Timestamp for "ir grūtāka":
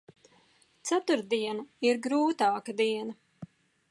1.89-2.77